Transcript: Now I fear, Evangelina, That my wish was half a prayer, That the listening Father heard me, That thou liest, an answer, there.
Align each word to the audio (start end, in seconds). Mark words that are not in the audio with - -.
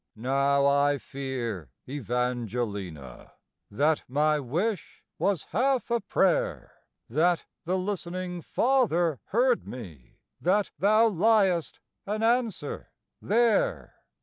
Now 0.15 0.65
I 0.65 0.97
fear, 0.97 1.69
Evangelina, 1.87 3.33
That 3.69 4.03
my 4.07 4.39
wish 4.39 5.03
was 5.19 5.43
half 5.51 5.91
a 5.91 5.99
prayer, 6.01 6.71
That 7.07 7.45
the 7.65 7.77
listening 7.77 8.41
Father 8.41 9.19
heard 9.25 9.67
me, 9.67 10.17
That 10.41 10.71
thou 10.79 11.07
liest, 11.07 11.81
an 12.07 12.23
answer, 12.23 12.89
there. 13.21 13.93